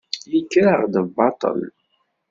Yekker-aɣ-d 0.33 0.95
baṭel. 1.15 1.59